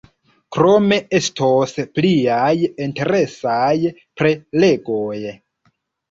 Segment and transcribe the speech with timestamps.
[0.55, 2.47] Krome estos pliaj
[2.85, 3.73] interesaj
[4.23, 5.19] prelegoj.